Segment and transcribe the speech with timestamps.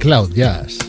[0.00, 0.79] Cloud Jazz.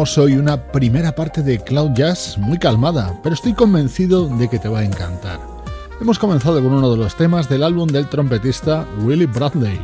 [0.00, 4.68] Hoy una primera parte de Cloud Jazz muy calmada, pero estoy convencido de que te
[4.68, 5.40] va a encantar.
[6.00, 9.76] Hemos comenzado con uno de los temas del álbum del trompetista Willie Bradley,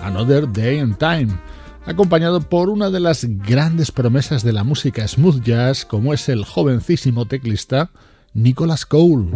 [0.00, 1.38] Another Day and Time,
[1.84, 6.46] acompañado por una de las grandes promesas de la música smooth jazz como es el
[6.46, 7.90] jovencísimo teclista
[8.32, 9.28] Nicholas Cole.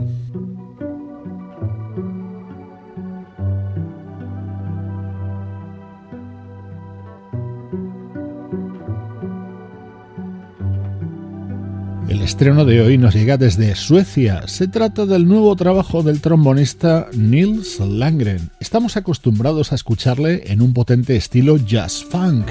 [12.22, 14.46] Estreno de hoy nos llega desde Suecia.
[14.46, 18.48] Se trata del nuevo trabajo del trombonista Nils Langren.
[18.60, 22.46] Estamos acostumbrados a escucharle en un potente estilo jazz funk.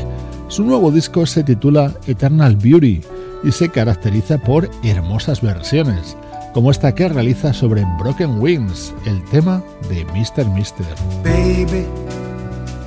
[0.49, 3.01] Su nuevo disco se titula Eternal Beauty
[3.45, 6.17] y se caracteriza por hermosas versiones,
[6.53, 10.47] como esta que realiza sobre Broken Wings, el tema de Mr.
[10.53, 10.85] Mister.
[11.23, 11.85] Baby,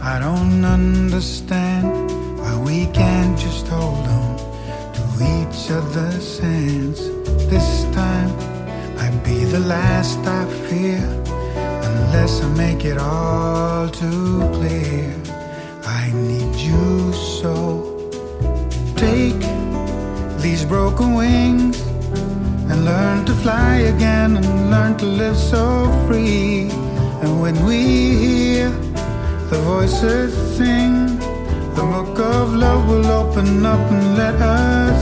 [0.02, 4.43] I don't understand why we can't just hold on.
[5.22, 7.00] Each other's hands.
[7.50, 8.30] This time
[8.96, 11.02] might be the last I fear,
[11.88, 15.14] unless I make it all too clear.
[15.84, 17.54] I need you so.
[18.96, 19.40] Take
[20.42, 21.80] these broken wings
[22.70, 25.64] and learn to fly again and learn to live so
[26.06, 26.68] free.
[27.22, 27.80] And when we
[28.24, 28.70] hear
[29.50, 31.18] the voices sing,
[31.76, 34.93] the book of love will open up and let us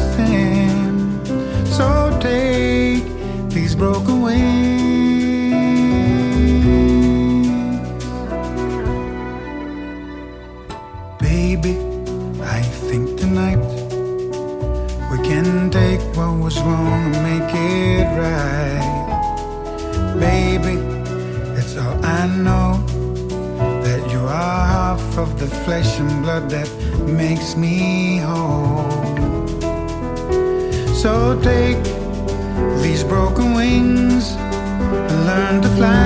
[1.77, 3.05] So take
[3.49, 4.53] these broken wings.
[11.19, 11.75] Baby,
[12.43, 13.59] I think tonight
[15.11, 18.89] we can take what was wrong and make it right.
[20.19, 20.77] Baby,
[21.59, 22.71] it's all I know
[23.83, 26.69] that you are half of the flesh and blood that
[27.07, 29.02] makes me whole.
[31.03, 31.83] So take
[32.81, 36.02] these broken wings and learn to fly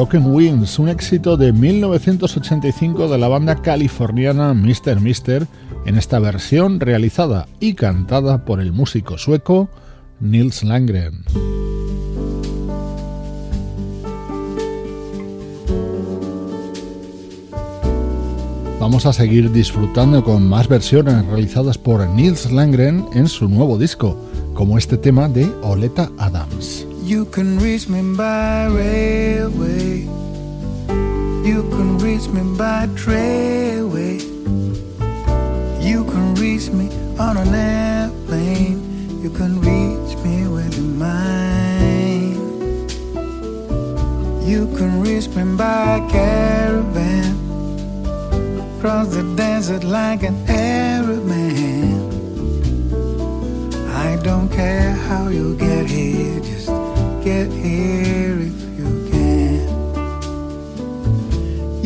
[0.00, 4.98] Broken Wings, un éxito de 1985 de la banda californiana Mr.
[4.98, 5.46] Mister,
[5.84, 9.68] en esta versión realizada y cantada por el músico sueco
[10.18, 11.22] Nils Langren.
[18.80, 24.16] Vamos a seguir disfrutando con más versiones realizadas por Nils Langren en su nuevo disco,
[24.54, 26.86] como este tema de Oleta Adams.
[27.10, 30.06] You can reach me by railway.
[31.42, 34.20] You can reach me by trailway.
[35.82, 36.86] You can reach me
[37.18, 39.20] on an airplane.
[39.20, 42.36] You can reach me with your mind.
[44.48, 47.34] You can reach me by caravan.
[48.80, 52.08] Cross the desert like an Arab man.
[53.88, 56.79] I don't care how you get here, just
[57.30, 59.60] get here if you can.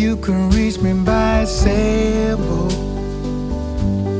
[0.02, 2.72] You can reach me by sailboat,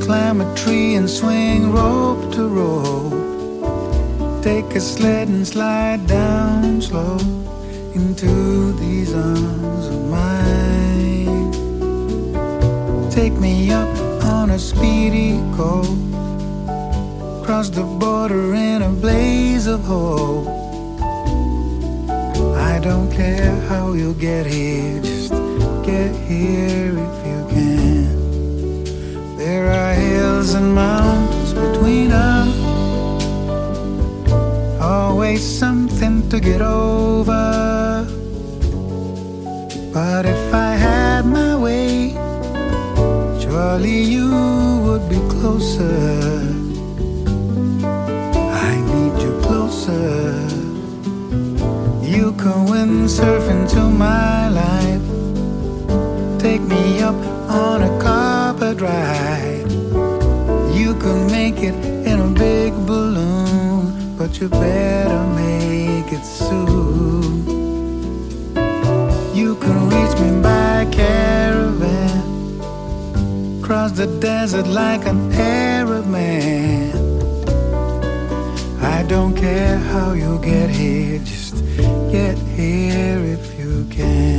[0.04, 3.14] climb a tree and swing rope to rope.
[4.42, 7.18] Take a sled and slide down slow
[8.00, 8.32] into
[8.82, 11.50] these arms of mine.
[13.18, 13.94] Take me up
[14.36, 16.04] on a speedy coast
[17.44, 20.53] cross the border in a blaze of hope.
[22.84, 25.32] I don't care how you'll get here, just
[25.86, 29.38] get here if you can.
[29.38, 32.54] There are hills and mountains between us,
[34.82, 38.06] always something to get over.
[39.90, 42.10] But if I had my way,
[43.40, 44.28] surely you
[44.84, 46.33] would be closer.
[52.44, 55.06] You can windsurf into my life.
[56.38, 57.14] Take me up
[57.48, 59.64] on a carpet ride.
[60.76, 61.74] You can make it
[62.06, 67.46] in a big balloon, but you better make it soon.
[69.34, 72.22] You can reach me by caravan.
[73.62, 76.92] Cross the desert like an Arab man.
[78.82, 81.43] I don't care how you get here, just
[82.54, 84.34] here if you can.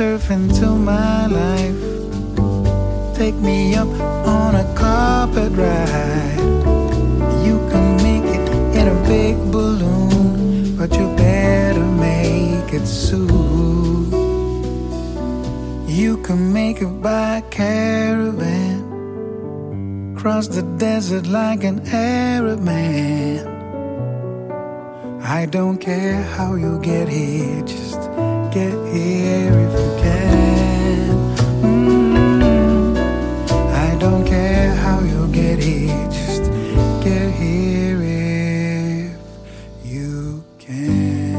[0.00, 1.76] windsurf into my life.
[3.14, 3.88] Take me up
[4.26, 6.38] on a carpet ride.
[7.44, 14.10] You can make it in a big balloon, but you better make it soon.
[15.86, 18.86] You can make it by caravan.
[20.16, 23.46] Cross the desert like an Arab man.
[25.22, 27.89] I don't care how you get here, just
[28.50, 31.10] get here if you can.
[31.62, 32.96] Mm,
[33.72, 36.50] I don't care how you get here, just
[37.02, 39.12] get here if
[39.84, 41.38] you can.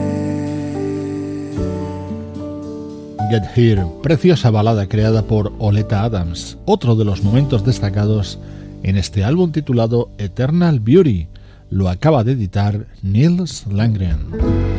[3.29, 8.39] Get Here, preciosa balada creada por Oleta Adams, otro de los momentos destacados
[8.83, 11.27] en este álbum titulado Eternal Beauty.
[11.69, 14.70] Lo acaba de editar Nils Langren.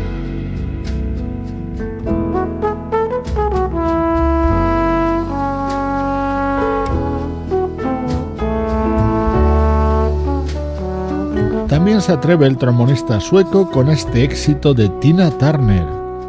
[12.03, 15.87] Se atreve el trombonista sueco con este éxito de Tina Turner,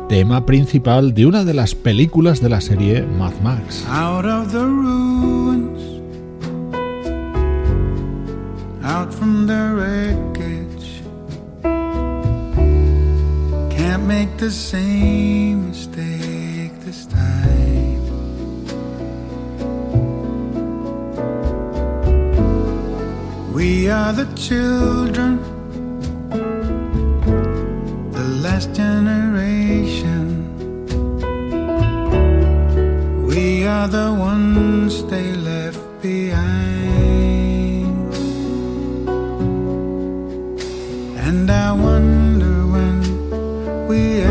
[0.07, 3.83] tema principal de una de las películas de la serie Mad Max.
[3.89, 5.81] Out of the ruins,
[8.83, 11.01] out from the wreckage.
[13.75, 17.99] Can't make the same mistake this time.
[23.51, 25.39] We are the children,
[29.33, 30.45] generation.
[33.27, 36.63] We are the ones they left behind.
[41.17, 44.21] And I wonder when we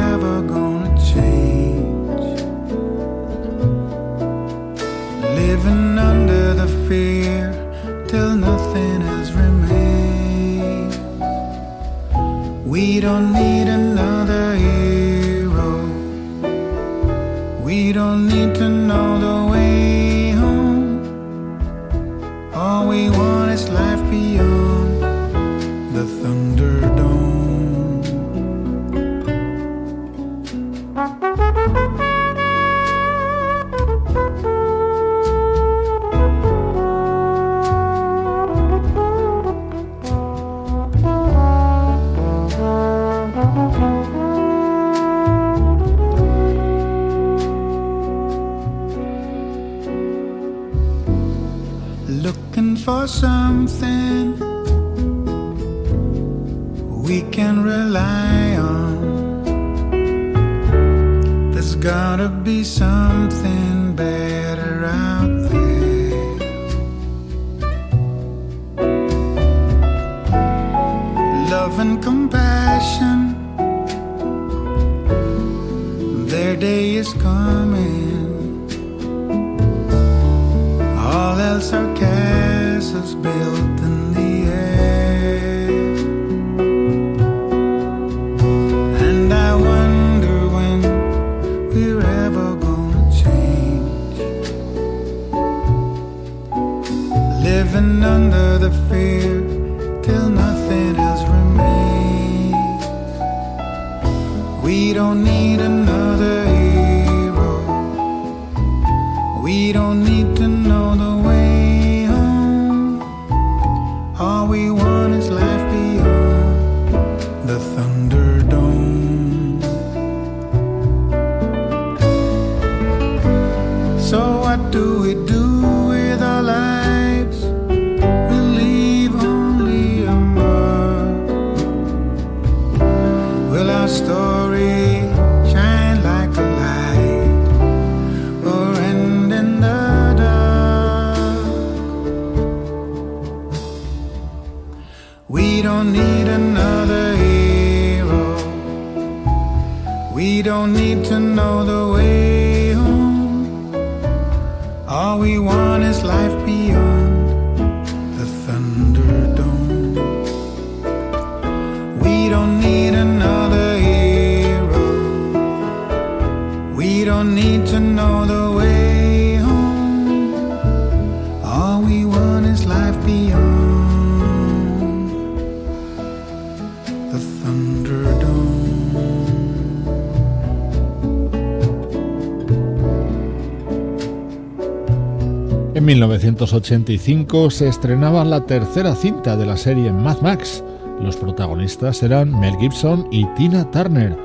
[186.06, 190.64] 1985 se estrenaba la tercera cinta de la serie Mad Max.
[191.00, 194.16] Los protagonistas eran Mel Gibson y Tina Turner,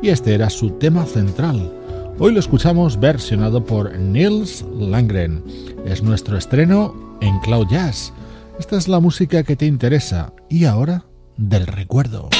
[0.00, 1.70] y este era su tema central.
[2.18, 5.44] Hoy lo escuchamos versionado por Nils Langren.
[5.84, 8.14] Es nuestro estreno en Cloud Jazz.
[8.58, 11.04] Esta es la música que te interesa y ahora
[11.36, 12.30] del recuerdo.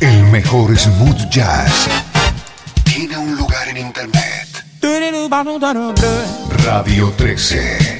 [0.00, 1.88] El mejor smooth jazz
[2.82, 4.48] tiene un lugar en internet.
[6.64, 7.95] Radio 13.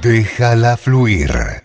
[0.00, 1.61] Déjala fluir.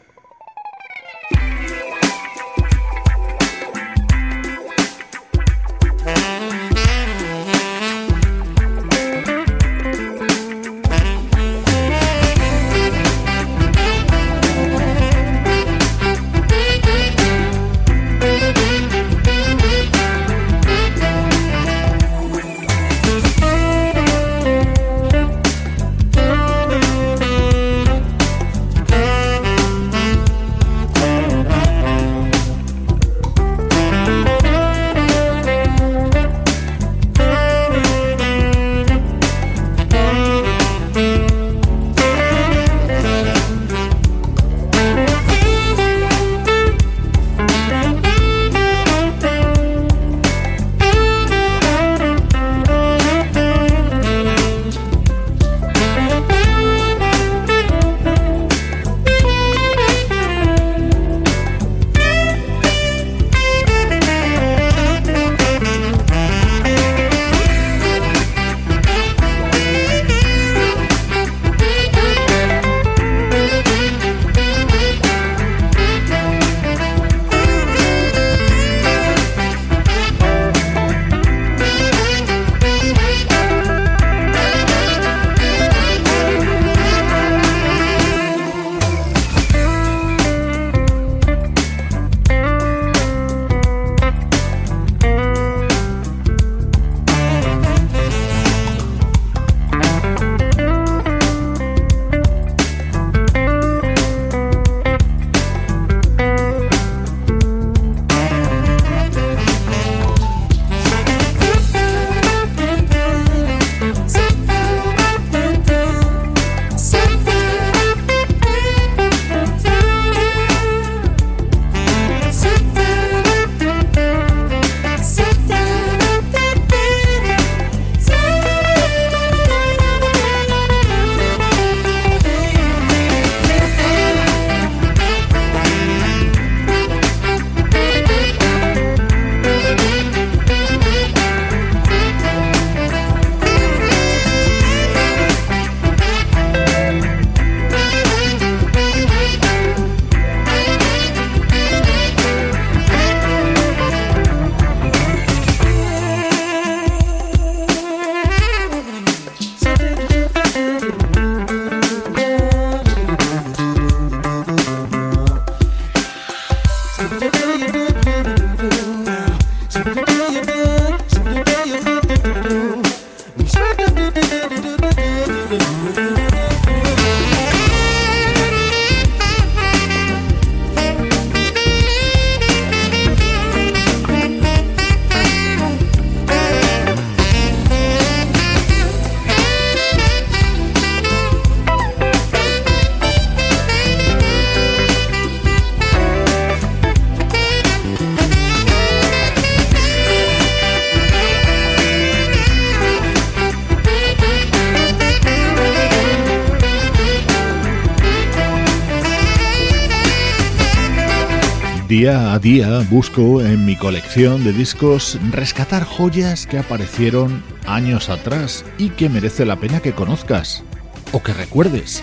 [212.07, 218.63] Día a día busco en mi colección de discos rescatar joyas que aparecieron años atrás
[218.77, 220.63] y que merece la pena que conozcas
[221.11, 222.01] o que recuerdes.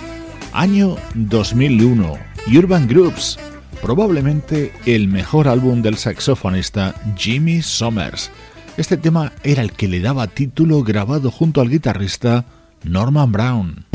[0.53, 2.19] Año 2001,
[2.55, 3.39] Urban Groups,
[3.81, 8.31] probablemente el mejor álbum del saxofonista Jimmy Somers.
[8.77, 12.45] Este tema era el que le daba título grabado junto al guitarrista
[12.83, 13.87] Norman Brown.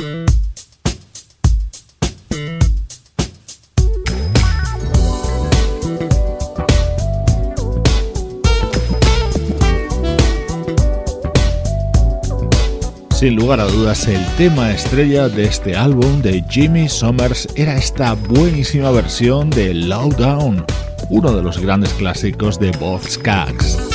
[13.20, 18.14] Sin lugar a dudas, el tema estrella de este álbum de Jimmy Summers era esta
[18.14, 20.66] buenísima versión de Lowdown,
[21.10, 23.89] uno de los grandes clásicos de Bob Skaggs.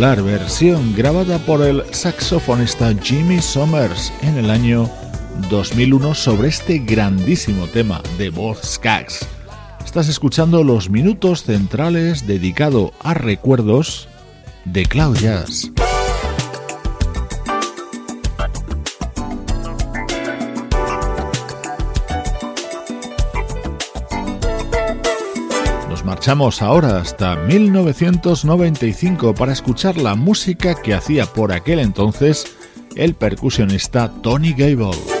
[0.00, 4.88] Versión grabada por el saxofonista Jimmy Summers en el año
[5.50, 9.26] 2001 sobre este grandísimo tema de Bob Skaggs.
[9.84, 14.08] Estás escuchando los minutos centrales dedicado a recuerdos
[14.64, 15.18] de Cloud.
[26.20, 32.44] Marchamos ahora hasta 1995 para escuchar la música que hacía por aquel entonces
[32.94, 35.19] el percusionista Tony Gable.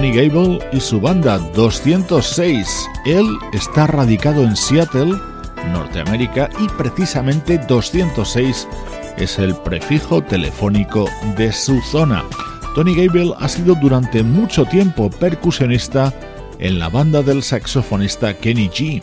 [0.00, 2.88] Tony Gable y su banda 206.
[3.04, 5.12] Él está radicado en Seattle,
[5.74, 8.66] Norteamérica, y precisamente 206
[9.18, 12.24] es el prefijo telefónico de su zona.
[12.74, 16.14] Tony Gable ha sido durante mucho tiempo percusionista
[16.58, 19.02] en la banda del saxofonista Kenny G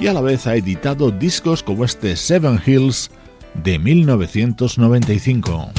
[0.00, 3.10] y a la vez ha editado discos como este Seven Hills
[3.52, 5.72] de 1995.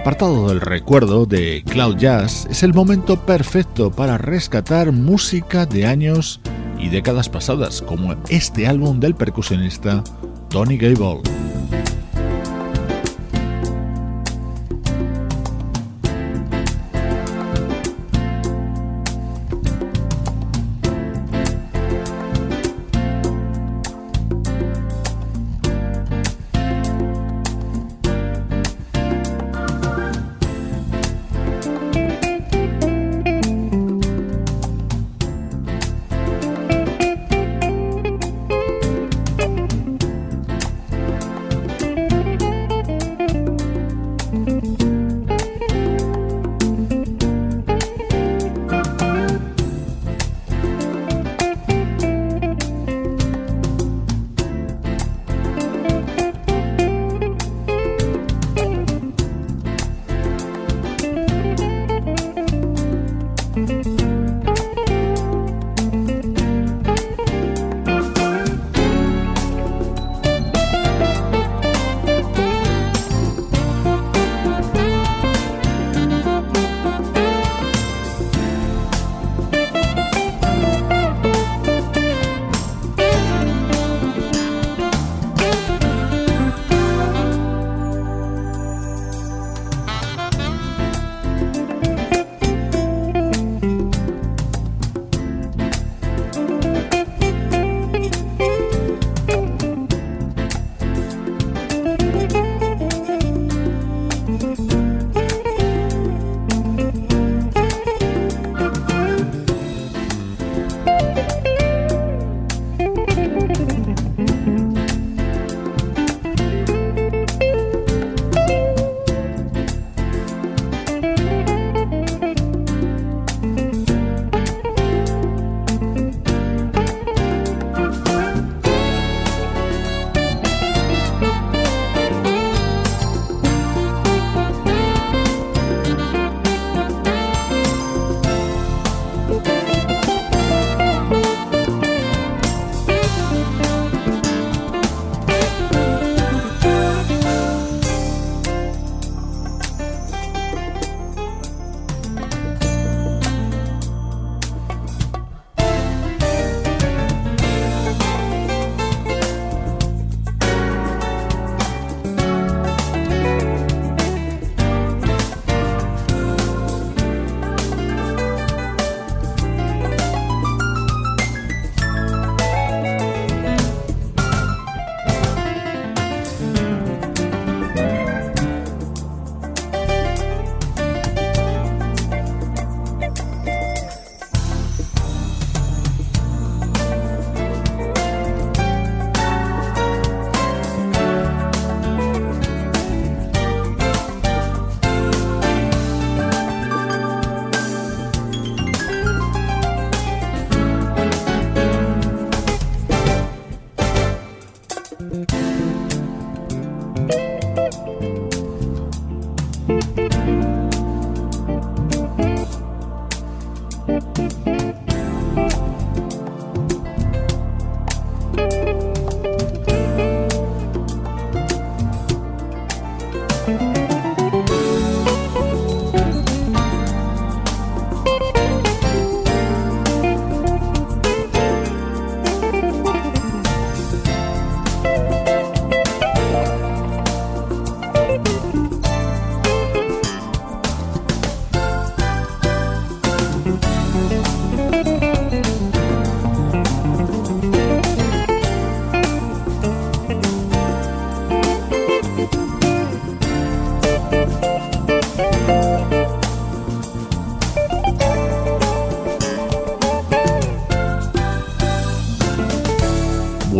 [0.00, 6.40] Apartado del recuerdo de Cloud Jazz es el momento perfecto para rescatar música de años
[6.78, 10.02] y décadas pasadas, como este álbum del percusionista
[10.48, 11.39] Tony Gable.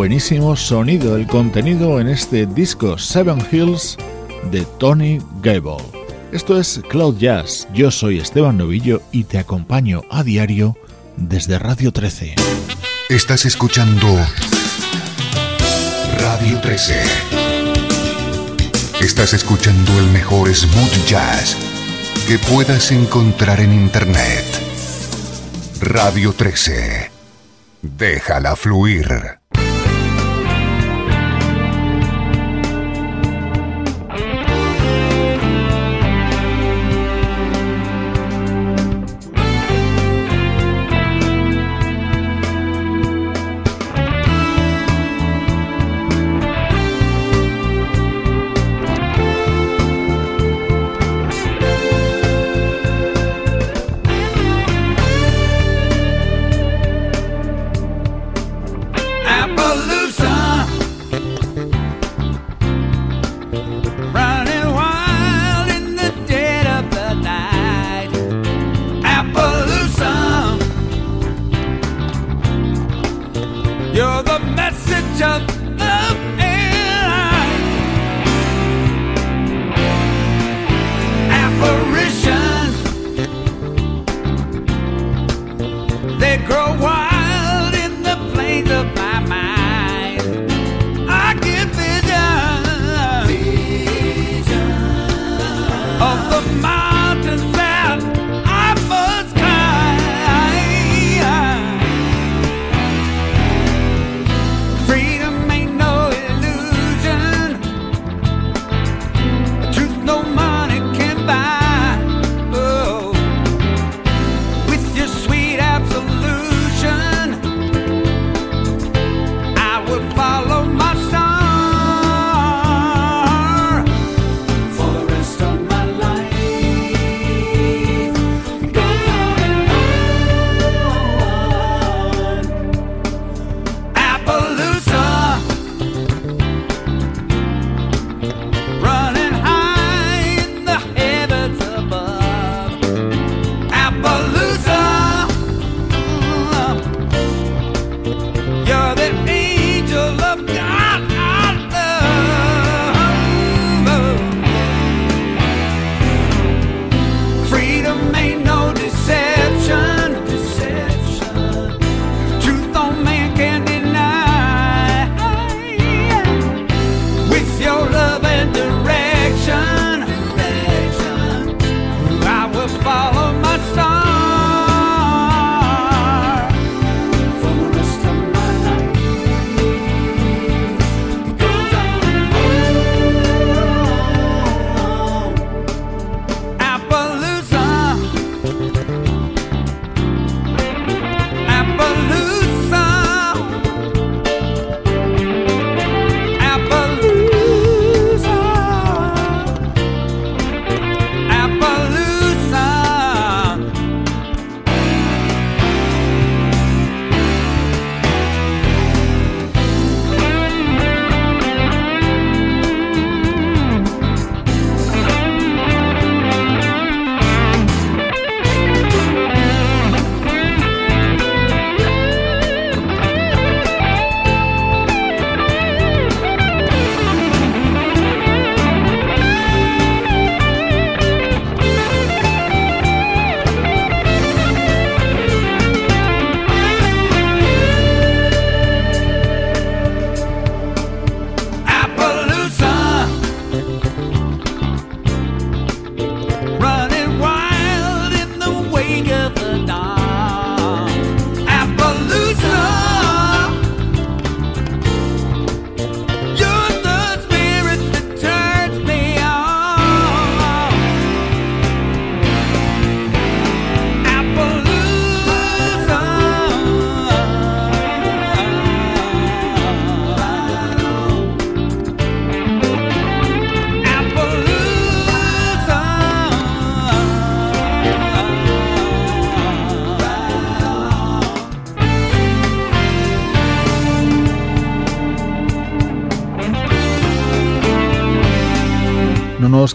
[0.00, 3.98] Buenísimo sonido el contenido en este disco Seven Hills
[4.50, 5.76] de Tony Gable.
[6.32, 10.74] Esto es Cloud Jazz, yo soy Esteban Novillo y te acompaño a diario
[11.18, 12.34] desde Radio 13.
[13.10, 14.06] Estás escuchando
[16.18, 17.02] Radio 13.
[19.02, 21.58] Estás escuchando el mejor smooth jazz
[22.26, 24.46] que puedas encontrar en Internet.
[25.82, 27.10] Radio 13.
[27.82, 29.39] Déjala fluir.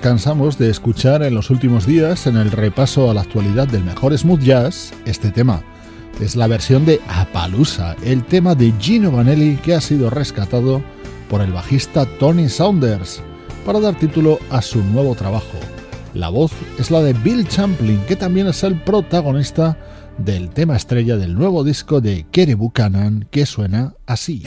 [0.05, 4.15] Cansamos de escuchar en los últimos días en el repaso a la actualidad del mejor
[4.15, 5.63] smooth jazz este tema,
[6.21, 10.83] es la versión de Apalusa, el tema de Gino Vanelli que ha sido rescatado
[11.27, 13.23] por el bajista Tony Saunders
[13.65, 15.57] para dar título a su nuevo trabajo.
[16.13, 19.75] La voz es la de Bill Champlin, que también es el protagonista
[20.19, 24.43] del tema estrella del nuevo disco de Kerry Buchanan, que suena así.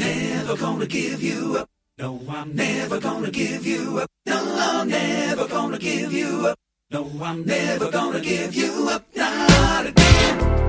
[1.99, 4.09] No, I'm never gonna give you up.
[4.25, 6.57] No, I'm never gonna give you up.
[6.93, 9.05] No, I'm never gonna give you up.
[9.17, 10.68] Not again.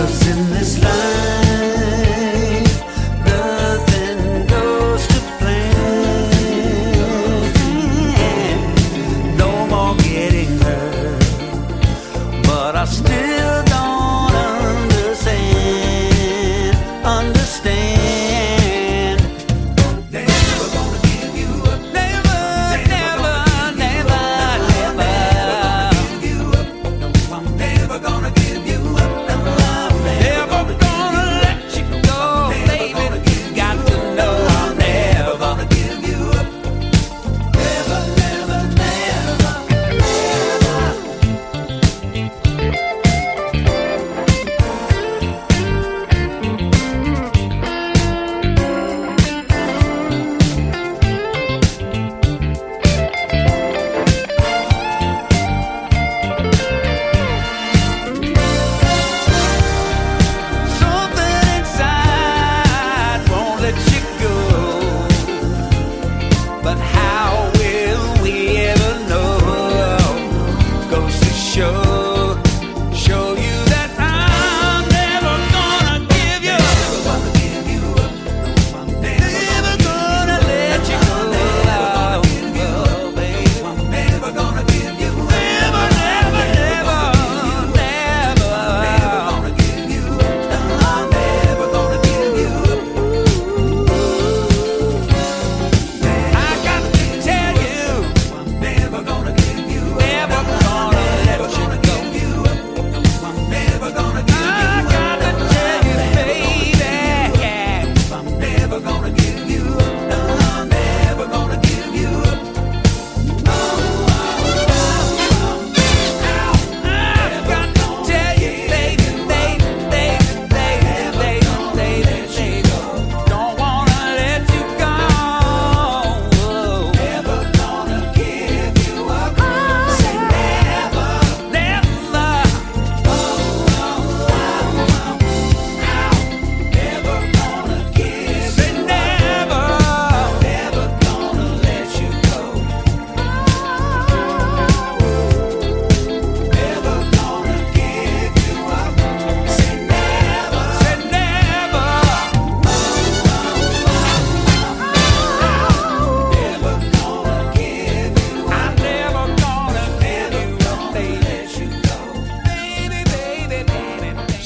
[0.00, 1.39] Because in this life,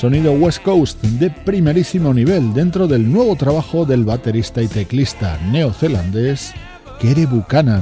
[0.05, 6.53] Sonido West Coast de primerísimo nivel dentro del nuevo trabajo del baterista y teclista neozelandés
[7.01, 7.81] Kerry Buchanan.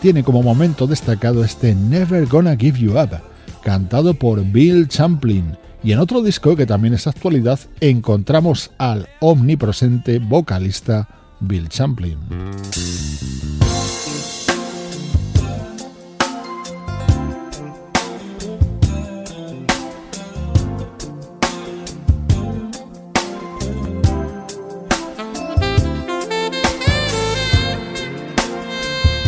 [0.00, 3.20] Tiene como momento destacado este Never Gonna Give You Up,
[3.62, 5.56] cantado por Bill Champlin.
[5.84, 11.06] Y en otro disco que también es actualidad encontramos al omnipresente vocalista
[11.38, 12.18] Bill Champlin.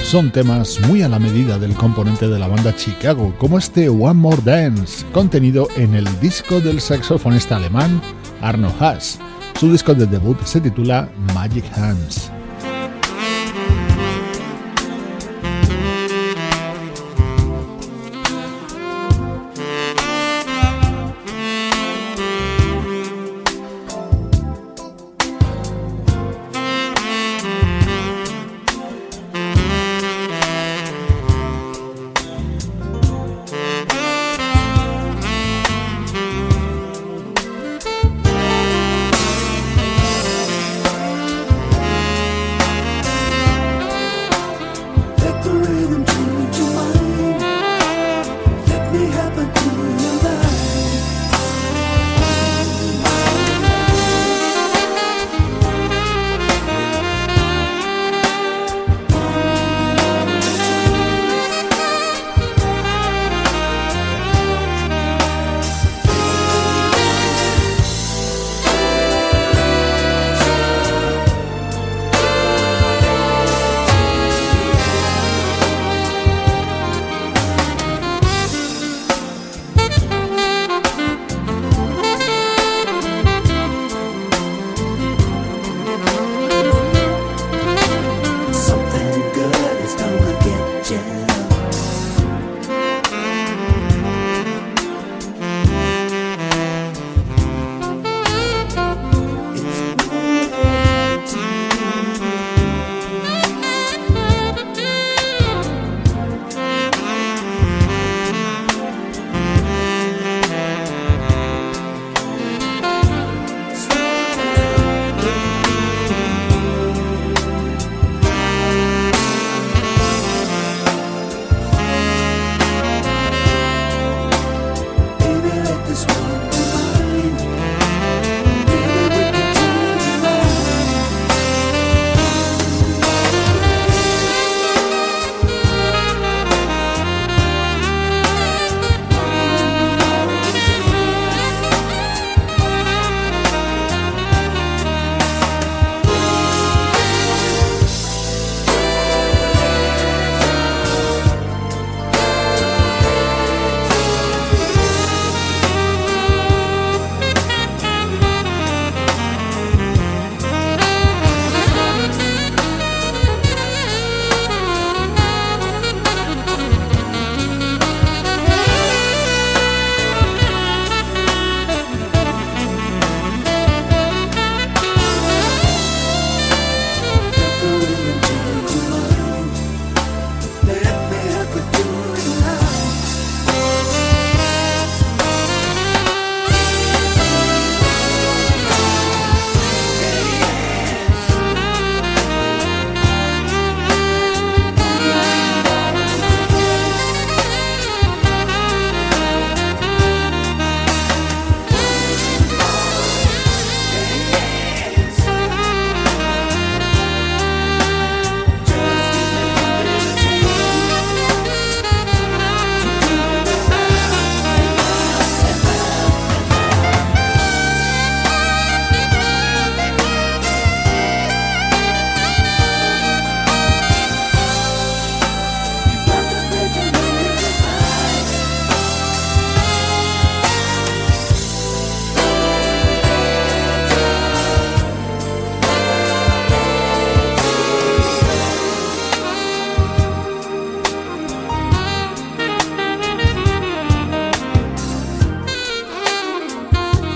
[0.08, 4.14] Son temas muy a la medida del componente de la banda Chicago, como este One
[4.14, 8.00] More Dance, contenido en el disco del saxofonista alemán
[8.40, 9.18] Arno Haas.
[9.60, 12.37] Su disco de debut se titula Magic Hands.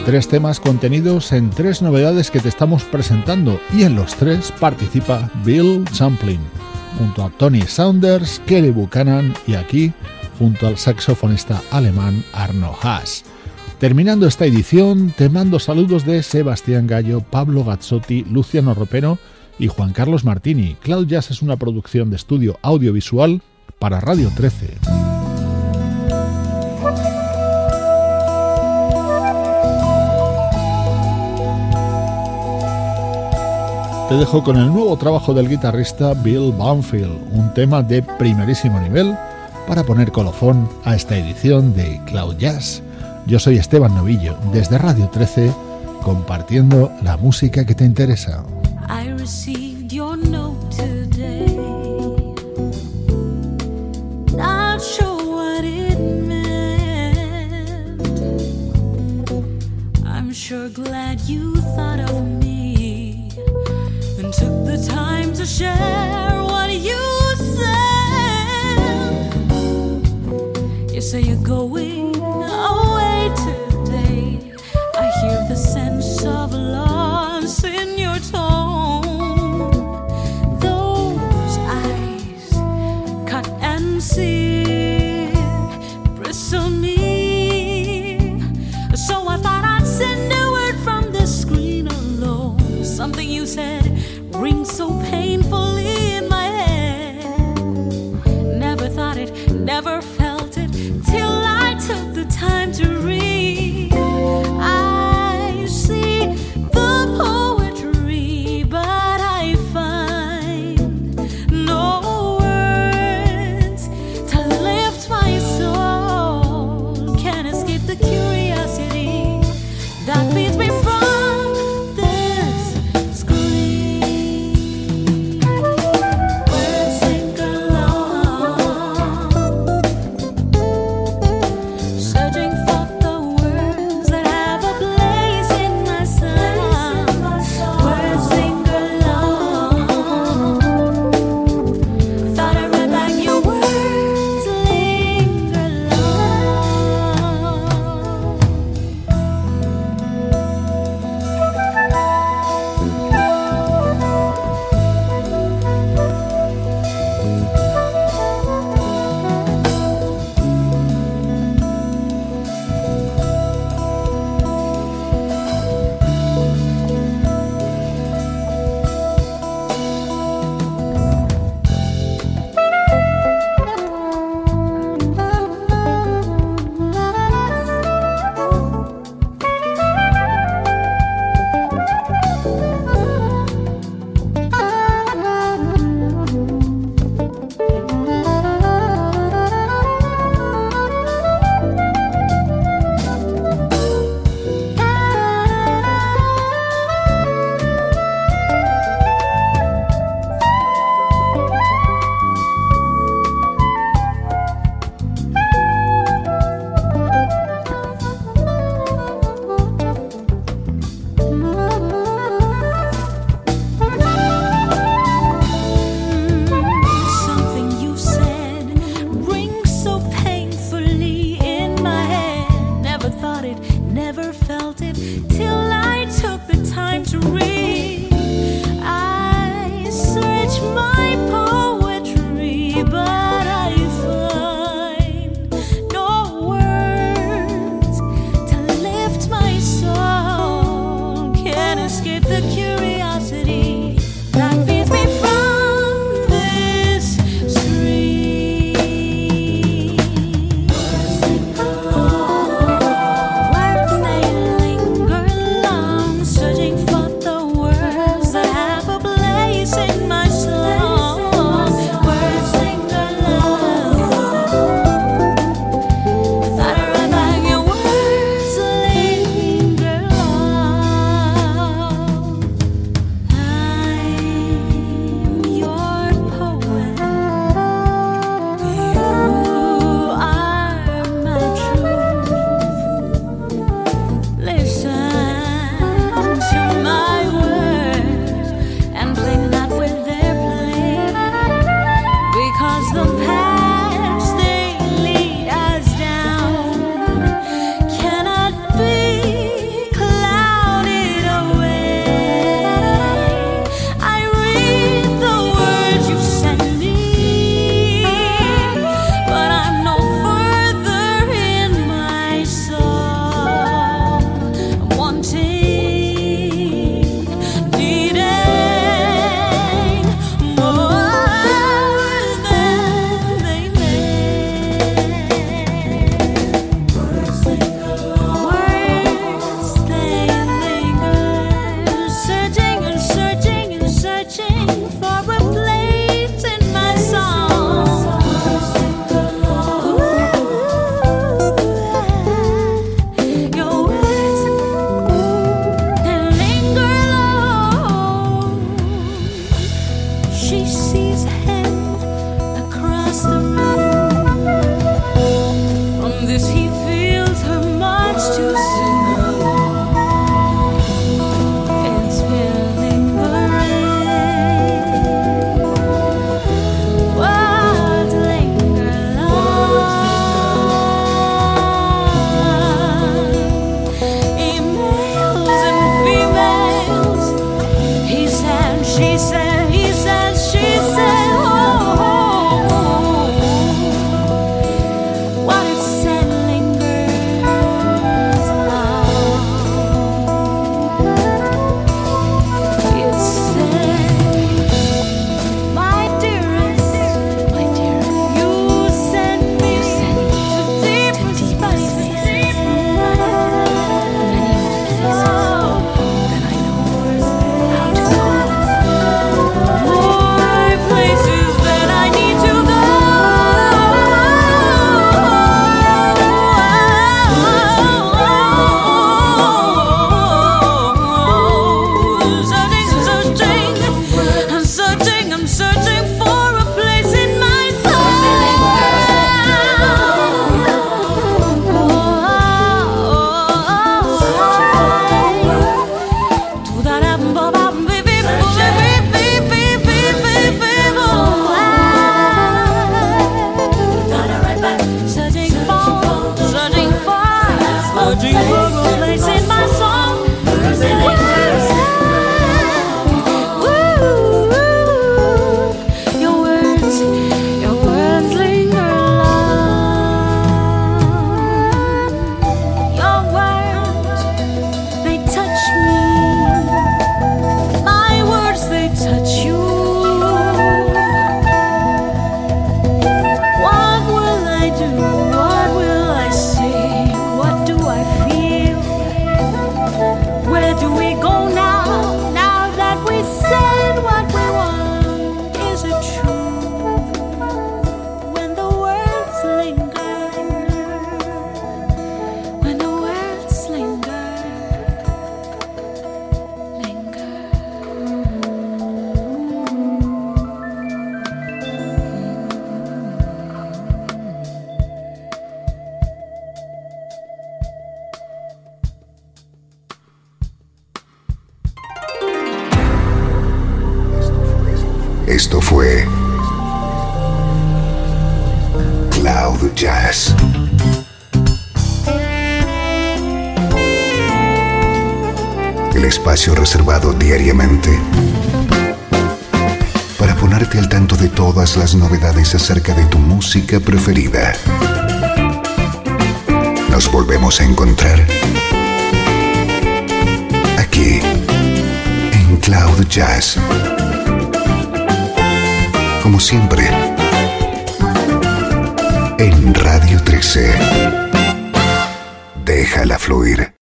[0.04, 5.30] Tres temas contenidos en tres novedades que te estamos presentando y en los tres participa
[5.44, 6.40] Bill Champlin,
[6.98, 9.92] junto a Tony Saunders, Kelly Buchanan y aquí
[10.40, 13.24] junto al saxofonista alemán Arno Haas.
[13.78, 19.18] Terminando esta edición, te mando saludos de Sebastián Gallo, Pablo Gazzotti, Luciano Ropero
[19.56, 20.76] y Juan Carlos Martini.
[20.82, 23.40] Cloud Jazz es una producción de estudio audiovisual
[23.78, 25.11] para Radio 13.
[34.12, 39.16] Te dejo con el nuevo trabajo del guitarrista Bill Banfield, un tema de primerísimo nivel
[39.66, 42.82] para poner colofón a esta edición de Cloud Jazz.
[43.26, 45.50] Yo soy Esteban Novillo, desde Radio 13,
[46.02, 48.44] compartiendo la música que te interesa.
[48.90, 50.18] I received your
[64.42, 67.04] took the time to share what you
[67.56, 68.80] said.
[70.92, 72.16] You say you're going.
[72.16, 73.52] away to
[73.90, 74.40] read.
[75.02, 75.58] I hear the